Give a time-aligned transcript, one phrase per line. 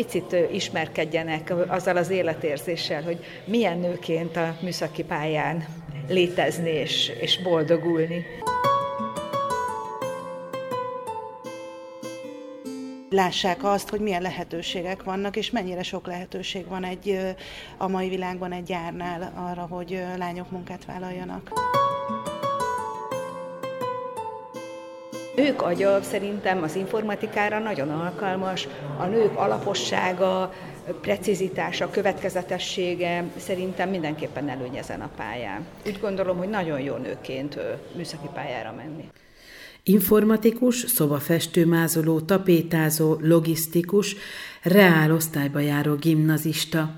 [0.00, 5.64] picit ismerkedjenek azzal az életérzéssel, hogy milyen nőként a műszaki pályán
[6.08, 8.24] létezni és, és boldogulni.
[13.10, 17.34] lássák azt, hogy milyen lehetőségek vannak, és mennyire sok lehetőség van egy
[17.76, 21.52] a mai világban egy gyárnál arra, hogy lányok munkát vállaljanak.
[25.36, 28.68] Nők agya szerintem az informatikára nagyon alkalmas,
[28.98, 30.52] a nők alapossága,
[31.00, 35.66] precizitása, következetessége szerintem mindenképpen előny ezen a pályán.
[35.86, 37.58] Úgy gondolom, hogy nagyon jó nőként
[37.96, 39.08] műszaki pályára menni.
[39.82, 44.16] Informatikus, szobafestőmázoló, tapétázó, logisztikus,
[44.62, 46.90] reál osztályba járó gimnazista.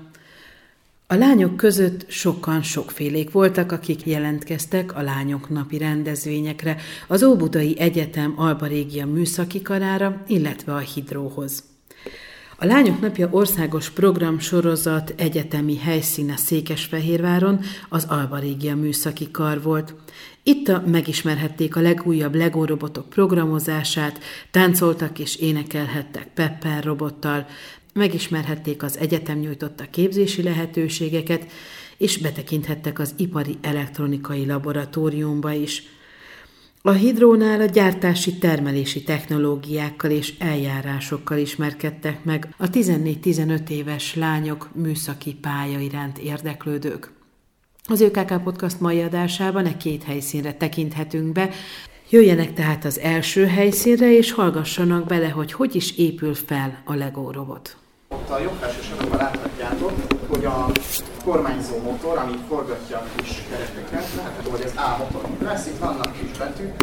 [1.13, 6.77] A lányok között sokan sokfélék voltak, akik jelentkeztek a lányok napi rendezvényekre,
[7.07, 8.67] az Óbudai Egyetem Alba
[9.05, 11.63] Műszaki Karára, illetve a Hidróhoz.
[12.57, 19.95] A Lányok Napja országos program sorozat egyetemi helyszíne Székesfehérváron az Alba Régia Műszaki Kar volt.
[20.43, 24.19] Itt megismerhették a legújabb Lego robotok programozását,
[24.51, 27.45] táncoltak és énekelhettek Pepper robottal,
[27.93, 31.51] megismerhették az egyetem nyújtotta képzési lehetőségeket,
[31.97, 35.83] és betekinthettek az ipari elektronikai laboratóriumba is–
[36.85, 45.33] a hidrónál a gyártási termelési technológiákkal és eljárásokkal ismerkedtek meg a 14-15 éves lányok műszaki
[45.33, 47.11] pálya iránt érdeklődők.
[47.87, 51.49] Az ÖKK Podcast mai adásában e két helyszínre tekinthetünk be,
[52.09, 57.31] Jöjjenek tehát az első helyszínre, és hallgassanak bele, hogy hogy is épül fel a Lego
[57.31, 57.77] robot.
[58.13, 59.91] Ott a jobb felső sorokban láthatjátok,
[60.27, 60.71] hogy a
[61.23, 66.11] kormányzó motor, ami forgatja a kis kerekeket, lehet, hogy ez A motor lesz, itt vannak
[66.19, 66.73] kis betűk,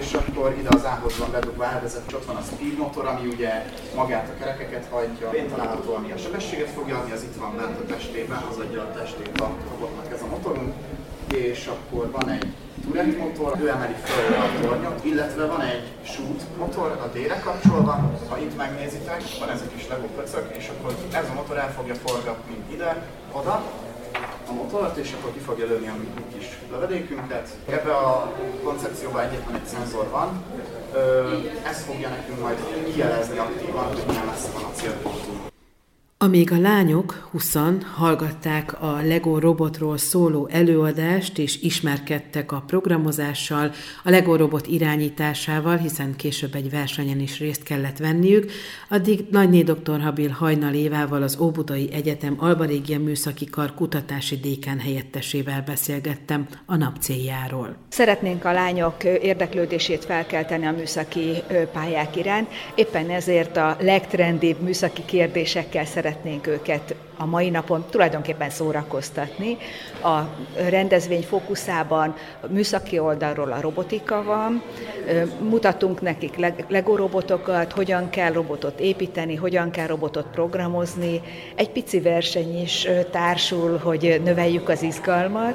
[0.00, 3.64] és akkor ide az A-hoz van bedugva elvezet, ott van a speed motor, ami ugye
[3.94, 7.78] magát a kerekeket hagyja, én található, ami a sebességet fogja adni, az itt van bent
[7.78, 10.74] a testében, az adja a testét a robotnak ez a motorunk,
[11.34, 12.46] és akkor van egy
[12.92, 18.10] Turent motor, ő emeli föl a tornyot, illetve van egy shoot motor a D-re kapcsolva,
[18.28, 21.72] ha itt megnézitek, van ez a kis Lego pöcök, és akkor ez a motor el
[21.72, 23.62] fogja forgatni ide, oda,
[24.48, 27.48] a motort, és akkor ki fogja lőni a mi kis lövedékünket.
[27.68, 28.32] Ebbe a
[28.64, 30.44] koncepcióban egyetlen egy szenzor van,
[31.70, 32.58] ez fogja nekünk majd
[32.92, 35.51] kijelezni aktívan, hogy milyen messze van a célpontunk.
[36.22, 43.70] Amíg a lányok, huszan hallgatták a Lego robotról szóló előadást, és ismerkedtek a programozással,
[44.04, 48.50] a Lego robot irányításával, hiszen később egy versenyen is részt kellett venniük,
[48.88, 50.00] addig Nagyné dr.
[50.00, 56.96] Habil Hajnal Évával az Óbudai Egyetem Albarégia Műszaki Kar kutatási dékán helyettesével beszélgettem a nap
[57.00, 57.76] céljáról.
[57.88, 65.84] Szeretnénk a lányok érdeklődését felkelteni a műszaki pályák iránt, éppen ezért a legtrendibb műszaki kérdésekkel
[65.84, 69.56] szeretnénk szeretnénk őket a mai napon tulajdonképpen szórakoztatni.
[70.02, 70.20] A
[70.68, 72.14] rendezvény fókuszában
[72.48, 74.62] műszaki oldalról a robotika van,
[75.48, 76.36] mutatunk nekik
[76.68, 81.20] Lego robotokat, hogyan kell robotot építeni, hogyan kell robotot programozni.
[81.54, 85.54] Egy pici verseny is társul, hogy növeljük az izgalmat,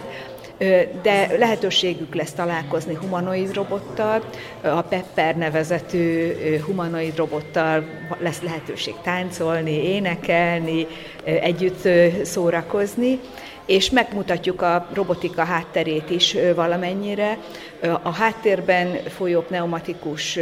[1.02, 4.24] de lehetőségük lesz találkozni humanoid robottal,
[4.62, 6.32] a Pepper nevezetű
[6.66, 7.84] humanoid robottal
[8.20, 10.88] lesz lehetőség táncolni, énekelni,
[11.24, 11.88] együtt
[12.24, 13.20] szórakozni,
[13.66, 17.38] és megmutatjuk a robotika hátterét is valamennyire.
[18.02, 20.40] A háttérben folyó pneumatikus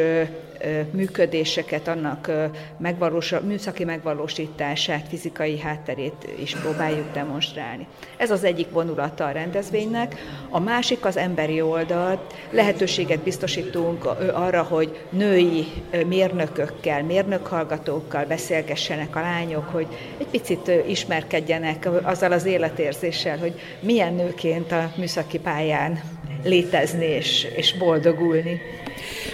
[0.91, 2.31] működéseket, annak
[2.77, 7.87] megvalós, műszaki megvalósítását, fizikai hátterét is próbáljuk demonstrálni.
[8.17, 10.15] Ez az egyik vonulata a rendezvénynek.
[10.49, 12.27] A másik az emberi oldal.
[12.49, 15.65] Lehetőséget biztosítunk arra, hogy női
[16.07, 19.87] mérnökökkel, mérnökhallgatókkal beszélgessenek a lányok, hogy
[20.17, 25.99] egy picit ismerkedjenek azzal az életérzéssel, hogy milyen nőként a műszaki pályán
[26.45, 28.61] létezni és, és boldogulni.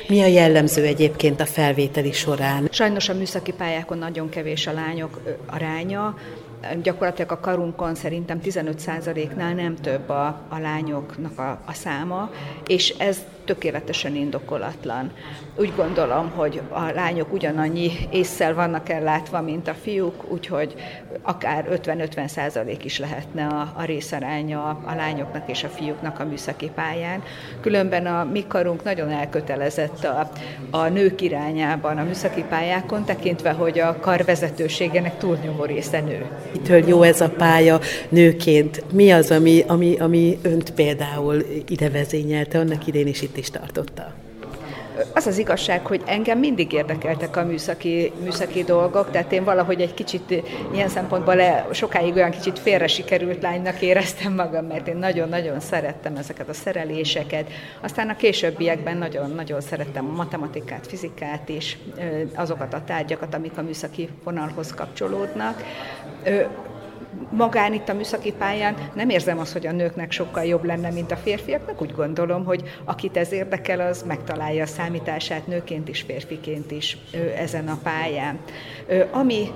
[0.08, 2.68] Mi a jellemző egyébként a felvételi során?
[2.72, 6.16] Sajnos a műszaki pályákon nagyon kevés a lányok aránya,
[6.84, 12.32] gyakorlatilag a karunkon szerintem 15%-nál nem több a, a lányoknak a, a száma,
[12.68, 13.18] és ez
[13.52, 15.12] tökéletesen indokolatlan.
[15.56, 20.76] Úgy gondolom, hogy a lányok ugyanannyi észszel vannak ellátva, mint a fiúk, úgyhogy
[21.22, 26.72] akár 50-50 százalék is lehetne a, a részaránya a lányoknak és a fiúknak a műszaki
[26.76, 27.24] pályán.
[27.62, 30.30] Különben a mi karunk nagyon elkötelezett a,
[30.70, 36.26] a nők irányában a műszaki pályákon, tekintve, hogy a karvezetőségének túlnyomó része nő.
[36.52, 38.84] Mitől jó ez a pálya nőként?
[38.94, 44.14] Mi az, ami, ami, ami önt például ide vezényelte, annak idén is itt is tartotta?
[45.14, 49.94] Az az igazság, hogy engem mindig érdekeltek a műszaki, műszaki dolgok, tehát én valahogy egy
[49.94, 50.44] kicsit
[50.74, 56.16] ilyen szempontból le, sokáig olyan kicsit félre sikerült lánynak éreztem magam, mert én nagyon-nagyon szerettem
[56.16, 57.50] ezeket a szereléseket.
[57.82, 61.78] Aztán a későbbiekben nagyon-nagyon szerettem a matematikát, fizikát is,
[62.36, 65.64] azokat a tárgyakat, amik a műszaki vonalhoz kapcsolódnak
[67.30, 71.12] magán itt a műszaki pályán nem érzem azt, hogy a nőknek sokkal jobb lenne, mint
[71.12, 71.82] a férfiaknak.
[71.82, 76.98] Úgy gondolom, hogy akit ez érdekel, az megtalálja a számítását nőként is, férfiként is
[77.38, 78.40] ezen a pályán.
[79.12, 79.52] Ami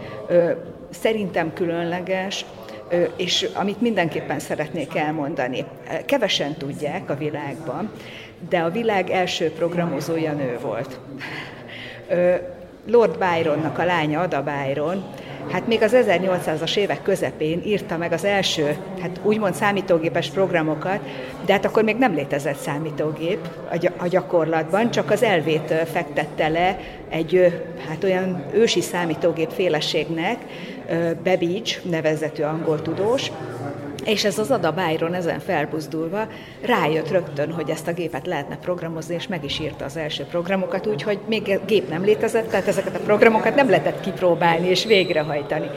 [0.90, 2.46] szerintem különleges,
[3.16, 5.66] és amit mindenképpen szeretnék elmondani.
[6.06, 7.92] Kevesen tudják a világban,
[8.50, 11.00] de a világ első programozója nő volt.
[12.88, 15.04] Lord Byronnak a lánya, Ada Byron,
[15.52, 21.00] hát még az 1800-as évek közepén írta meg az első, hát úgymond számítógépes programokat,
[21.46, 23.48] de hát akkor még nem létezett számítógép
[23.98, 30.38] a gyakorlatban, csak az elvét fektette le egy hát olyan ősi számítógép féleségnek,
[31.24, 33.32] Babbage nevezetű angol tudós,
[34.06, 36.28] és ez az Ada Byron ezen felbuzdulva
[36.62, 40.88] rájött rögtön, hogy ezt a gépet lehetne programozni, és meg is írta az első programokat,
[40.88, 45.70] úgyhogy még gép nem létezett, tehát ezeket a programokat nem lehetett kipróbálni és végrehajtani.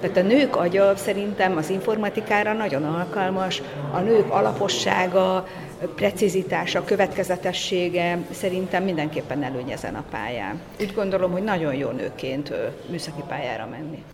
[0.00, 5.46] Tehát a nők agya szerintem az informatikára nagyon alkalmas, a nők alapossága,
[5.94, 10.60] precizitása, következetessége szerintem mindenképpen előny ezen a pályán.
[10.80, 12.52] Úgy gondolom, hogy nagyon jó nőként
[12.90, 14.04] műszaki pályára menni.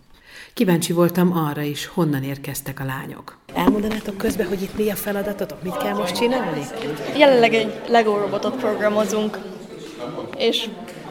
[0.55, 3.37] Kíváncsi voltam arra is, honnan érkeztek a lányok.
[3.53, 6.61] Elmondanátok közben, hogy itt mi a feladatotok, mit kell most csinálni?
[7.17, 9.39] Jelenleg egy Lego robotot programozunk,
[10.37, 10.69] és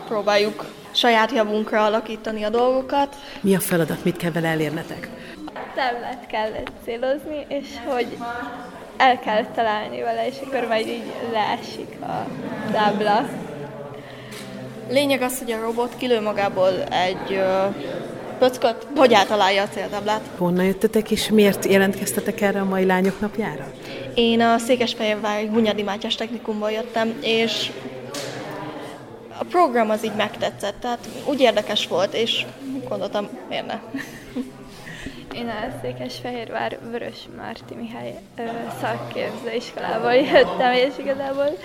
[0.08, 3.16] próbáljuk saját javunkra alakítani a dolgokat.
[3.40, 5.08] Mi a feladat, mit kell vele elérnetek?
[5.46, 6.50] A táblát kell
[6.84, 8.16] célozni, és hogy
[8.96, 12.26] el kell találni vele, és akkor majd így leesik a
[12.72, 13.28] tábla.
[14.88, 17.42] Lényeg az, hogy a robot kilő magából egy
[18.48, 20.20] pöcköt, hogy átalálja a céltáblát.
[20.36, 23.72] Honnan jöttetek, és miért jelentkeztetek erre a mai lányok napjára?
[24.14, 27.70] Én a Székesfehérvári Hunyadi Mátyás Technikumból jöttem, és
[29.38, 32.46] a program az így megtetszett, tehát úgy érdekes volt, és
[32.88, 33.80] gondoltam, miért ne.
[35.34, 38.14] Én a Székesfehérvár Vörös Márti Mihály
[38.80, 41.58] szakképzőiskolából jöttem, és igazából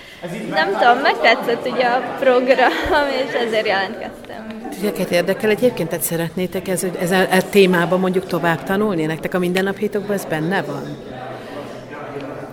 [0.50, 4.68] nem tudom, megtetszett ugye a program, és ezért jelentkeztem.
[4.70, 9.04] Titeket érdekel egyébként, tehát szeretnétek ez, ez a, a témában mondjuk tovább tanulni?
[9.04, 10.96] Nektek a mindennaphitokban ez benne van?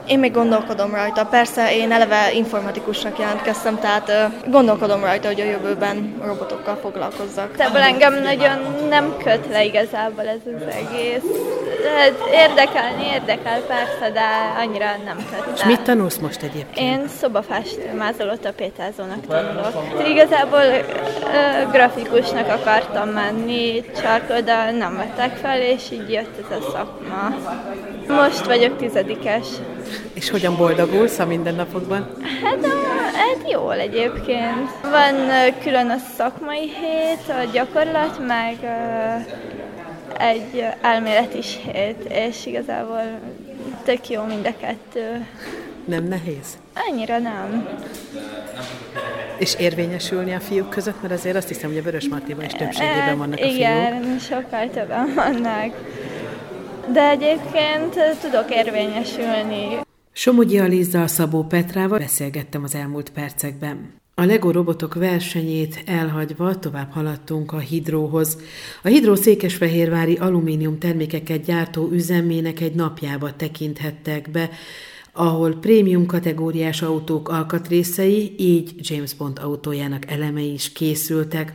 [0.08, 1.26] Én még gondolkodom rajta.
[1.26, 4.12] Persze én eleve informatikusnak jelentkeztem, tehát
[4.46, 7.54] gondolkodom rajta, hogy a jövőben robotokkal foglalkozzak.
[7.58, 11.24] Ebből engem nagyon nem köt le igazából ez az egész.
[11.98, 14.26] Hát érdekelni érdekel persze, de
[14.60, 16.78] annyira nem köt És mit tanulsz most egyébként?
[16.78, 20.08] Én szobafestő, mázoló tapétázónak tanulok.
[20.08, 20.64] Igazából
[21.72, 27.36] grafikusnak akartam menni, csak oda nem vettek fel, és így jött ez a szakma.
[28.08, 29.48] Most vagyok tizedikes.
[30.14, 32.08] És hogyan boldogulsz a mindennapokban?
[32.44, 32.68] Hát, a,
[33.14, 34.70] hát jól egyébként.
[34.82, 35.16] Van
[35.64, 38.56] külön a szakmai hét, a gyakorlat, meg
[40.18, 43.02] egy elméletis hét, és igazából
[43.84, 45.26] tök jó mind a kettő.
[45.86, 46.58] Nem nehéz?
[46.90, 47.68] Annyira nem.
[49.38, 53.18] És érvényesülni a fiúk között, mert azért azt hiszem, hogy a Vörös Martiban is többségében
[53.18, 53.54] vannak a fiúk.
[53.54, 55.74] Igen, sokkal többen vannak.
[56.94, 59.80] De egyébként tudok érvényesülni.
[60.12, 63.94] Somogyi Alizzal Szabó Petrával beszélgettem az elmúlt percekben.
[64.16, 68.38] A Lego robotok versenyét elhagyva tovább haladtunk a Hidróhoz.
[68.84, 74.50] A Hidró székesfehérvári alumínium termékeket gyártó üzemének egy napjába tekinthettek be,
[75.14, 81.54] ahol prémium kategóriás autók alkatrészei, így James Bond autójának elemei is készültek.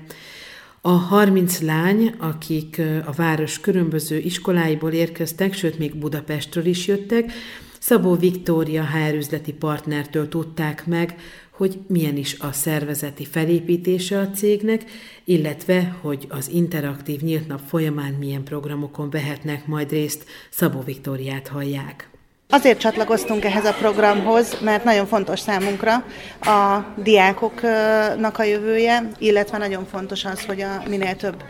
[0.84, 7.32] A 30 lány, akik a város különböző iskoláiból érkeztek, sőt még Budapestről is jöttek,
[7.78, 11.16] Szabó Viktória HR üzleti partnertől tudták meg,
[11.50, 14.84] hogy milyen is a szervezeti felépítése a cégnek,
[15.24, 22.11] illetve, hogy az interaktív nyílt nap folyamán milyen programokon vehetnek majd részt, Szabó Viktóriát hallják.
[22.54, 26.04] Azért csatlakoztunk ehhez a programhoz, mert nagyon fontos számunkra
[26.40, 31.42] a diákoknak a jövője, illetve nagyon fontos az, hogy a minél több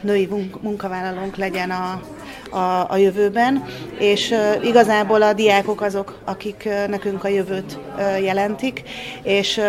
[0.00, 0.28] női
[0.60, 2.00] munkavállalónk legyen a,
[2.50, 3.64] a, a jövőben,
[3.98, 7.78] és igazából a diákok azok, akik nekünk a jövőt
[8.20, 8.82] jelentik,
[9.22, 9.60] és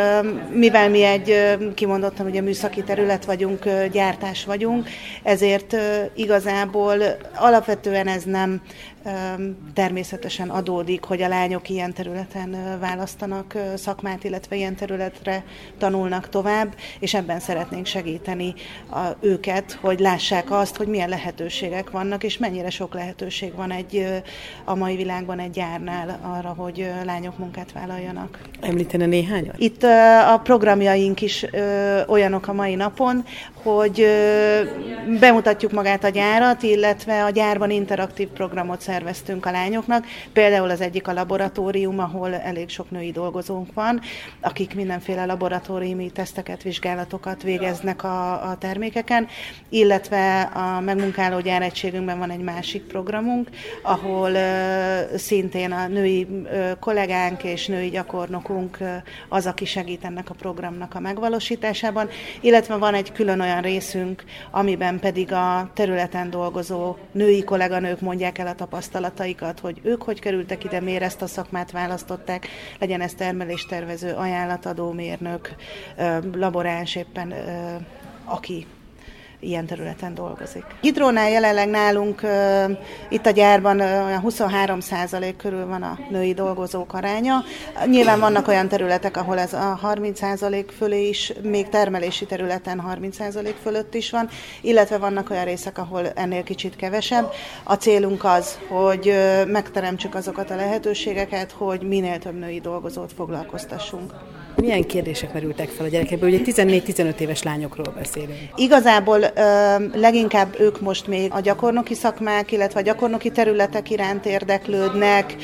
[0.51, 4.87] mivel mi egy kimondottan ugye műszaki terület vagyunk, gyártás vagyunk,
[5.23, 5.75] ezért
[6.15, 6.97] igazából
[7.35, 8.61] alapvetően ez nem
[9.73, 15.43] természetesen adódik, hogy a lányok ilyen területen választanak szakmát, illetve ilyen területre
[15.77, 18.53] tanulnak tovább, és ebben szeretnénk segíteni
[18.91, 24.21] a, őket, hogy lássák azt, hogy milyen lehetőségek vannak, és mennyire sok lehetőség van egy
[24.63, 28.39] a mai világban egy gyárnál arra, hogy lányok munkát vállaljanak.
[28.61, 29.55] Említene néhányat?
[29.57, 29.83] Itt
[30.33, 31.45] a programjaink is
[32.07, 33.25] olyanok a mai napon,
[33.63, 34.05] hogy
[35.19, 40.05] bemutatjuk magát a gyárat, illetve a gyárban interaktív programot szerveztünk a lányoknak.
[40.33, 44.01] Például az egyik a laboratórium, ahol elég sok női dolgozónk van,
[44.41, 49.27] akik mindenféle laboratóriumi teszteket, vizsgálatokat végeznek a, a termékeken,
[49.69, 53.49] illetve a megmunkáló gyáregységünkben van egy másik programunk,
[53.83, 58.87] ahol uh, szintén a női uh, kollégánk és női gyakornokunk uh,
[59.29, 62.09] az, aki segít ennek a programnak a megvalósításában,
[62.41, 68.47] illetve van egy külön olyan részünk, amiben pedig a területen dolgozó női kolléganők mondják el
[68.47, 72.47] a tapasztalataikat, hogy ők hogy kerültek ide, miért ezt a szakmát választották,
[72.79, 75.55] legyen ez termeléstervező, ajánlatadó mérnök,
[76.33, 77.33] laboráns éppen,
[78.25, 78.65] aki
[79.39, 80.63] ilyen területen dolgozik.
[80.81, 82.21] Hidrónál jelenleg nálunk
[83.09, 87.43] itt a gyárban olyan 23 százalék körül van a női dolgozók aránya.
[87.85, 93.15] Nyilván vannak olyan területek, ahol ez a 30 százalék fölé is, még termelési területen 30
[93.15, 94.29] százalék fölött is van,
[94.61, 97.31] illetve vannak olyan részek, ahol ennél kicsit kevesebb.
[97.63, 99.13] A célunk az, hogy
[99.47, 104.13] megteremtsük azokat a lehetőségeket, hogy minél több női dolgozót foglalkoztassunk.
[104.59, 106.29] Milyen kérdések merültek fel a gyerekekből?
[106.29, 108.39] Ugye 14-15 éves lányokról beszélünk.
[108.55, 109.19] Igazából
[109.93, 115.35] leginkább ők most még a gyakornoki szakmák, illetve a gyakornoki területek iránt érdeklődnek,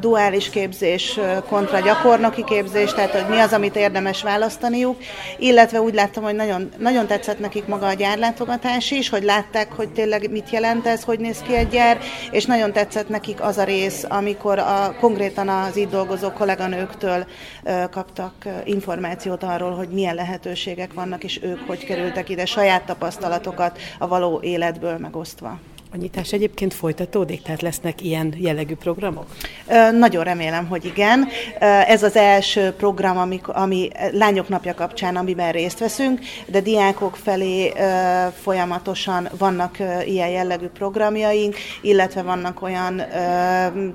[0.00, 4.96] duális képzés kontra gyakornoki képzés, tehát hogy mi az, amit érdemes választaniuk,
[5.38, 9.88] illetve úgy láttam, hogy nagyon, nagyon tetszett nekik maga a gyárlátogatás is, hogy látták, hogy
[9.88, 11.98] tényleg mit jelent ez, hogy néz ki egy gyár,
[12.30, 17.26] és nagyon tetszett nekik az a rész, amikor a, konkrétan az itt dolgozó kolléganőktől
[17.90, 24.08] kaptak információt arról, hogy milyen lehetőségek vannak, és ők hogy kerültek ide saját tapasztalatokat a
[24.08, 25.58] való életből megosztva.
[25.92, 29.26] A nyitás egyébként folytatódik, tehát lesznek ilyen jellegű programok?
[29.98, 31.28] Nagyon remélem, hogy igen.
[31.86, 37.72] Ez az első program, ami, ami Lányok Napja kapcsán, amiben részt veszünk, de diákok felé
[38.42, 43.02] folyamatosan vannak ilyen jellegű programjaink, illetve vannak olyan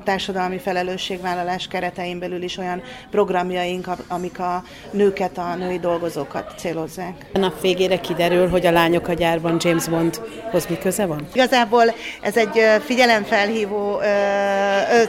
[0.03, 7.25] társadalmi felelősségvállalás keretein belül is olyan programjaink, amik a nőket, a női dolgozókat célozzák.
[7.33, 11.27] A nap végére kiderül, hogy a lányok a gyárban James Bondhoz mi köze van?
[11.33, 11.80] Igazából
[12.21, 14.01] ez egy figyelemfelhívó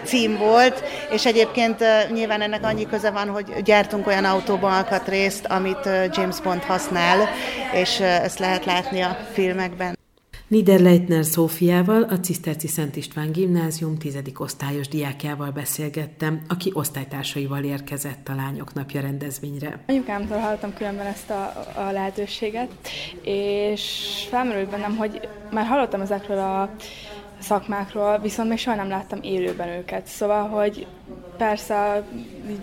[0.05, 5.89] cím volt, és egyébként nyilván ennek annyi köze van, hogy gyártunk olyan autóban alkatrészt, amit
[6.11, 7.29] James Bond használ,
[7.73, 10.02] és ezt lehet látni a filmekben.
[10.53, 18.35] Niederleitner Szófiával, a Ciszterci Szent István Gimnázium tizedik osztályos diákjával beszélgettem, aki osztálytársaival érkezett a
[18.35, 19.85] Lányok Napja rendezvényre.
[19.87, 22.69] Anyukámtól hallottam különben ezt a, a lehetőséget,
[23.23, 23.83] és
[24.29, 26.71] felmerült bennem, hogy már hallottam ezekről a
[27.39, 30.07] szakmákról, viszont még soha nem láttam élőben őket.
[30.07, 30.87] Szóval, hogy
[31.37, 32.05] persze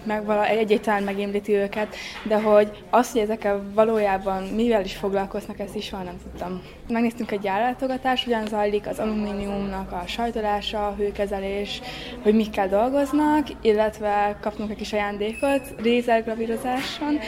[0.03, 5.75] meg vala, egyáltalán megémlíti őket, de hogy azt, hogy ezekkel valójában mivel is foglalkoznak, ezt
[5.75, 6.61] is soha nem tudtam.
[6.87, 11.81] Megnéztünk egy gyárlátogatást, hogyan zajlik az alumíniumnak a sajtolása, a hőkezelés,
[12.21, 17.19] hogy mikkel dolgoznak, illetve kaptunk egy kis ajándékot rézelgravírozáson,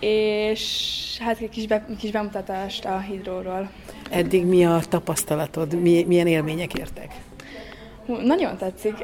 [0.00, 3.70] és hát egy kis, be, kis bemutatást a hidróról.
[4.10, 7.14] Eddig mi a tapasztalatod, mi, milyen élmények értek?
[8.22, 8.94] Nagyon tetszik,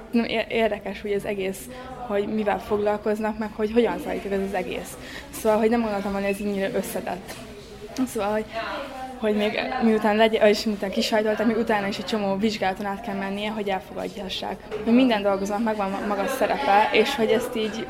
[0.48, 1.68] érdekes, hogy az egész,
[2.06, 4.96] hogy mivel foglalkoznak, meg hogy hogyan zajlik ez az egész.
[5.30, 7.34] Szóval, hogy nem gondoltam, hogy ez így összetett.
[8.06, 8.44] Szóval, hogy,
[9.18, 13.14] hogy még miután legyen, és miután kisajtoltak, még utána is egy csomó vizsgálaton át kell
[13.14, 14.56] mennie, hogy elfogadjassák.
[14.84, 17.84] Hogy minden dolgozónak megvan maga szerepe, és hogy ezt így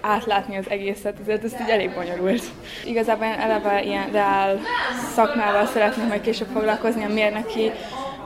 [0.00, 2.42] átlátni az egészet, ezért ez így elég bonyolult.
[2.84, 4.58] Igazából eleve ilyen reál
[5.14, 7.70] szakmával szeretnék majd később foglalkozni, a mérnöki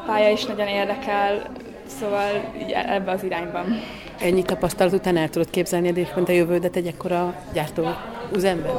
[0.06, 1.42] pálya is nagyon érdekel,
[1.99, 3.66] szóval így ebbe az irányban.
[4.20, 7.87] Ennyi tapasztalat után el tudod képzelni egyébként a jövődet egy ekkora gyártó
[8.35, 8.73] üzemben?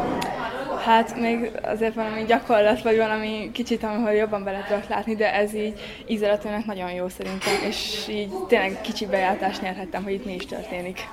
[0.86, 5.54] Hát még azért valami gyakorlat, vagy valami kicsit, ahol jobban bele tudok látni, de ez
[5.54, 10.46] így ízeletőnek nagyon jó szerintem, és így tényleg kicsi bejátást nyerhettem, hogy itt mi is
[10.46, 11.08] történik.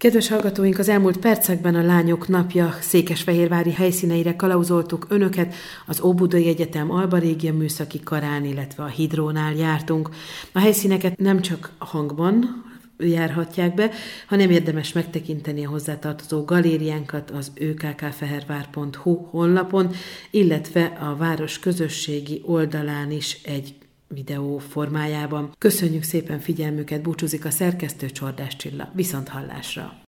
[0.00, 5.54] Kedves hallgatóink, az elmúlt percekben a Lányok Napja székesfehérvári helyszíneire kalauzoltuk önöket,
[5.86, 10.10] az Óbudai Egyetem Alba Régia Műszaki Karán, illetve a Hidrónál jártunk.
[10.52, 12.64] A helyszíneket nem csak hangban,
[12.98, 13.90] járhatják be,
[14.26, 19.90] hanem érdemes megtekinteni a hozzátartozó galériánkat az ökkfehervár.hu honlapon,
[20.30, 23.74] illetve a város közösségi oldalán is egy
[24.14, 25.54] videó formájában.
[25.58, 28.90] Köszönjük szépen figyelmüket, búcsúzik a szerkesztő Csordás Csilla.
[28.94, 29.98] Viszont hallásra!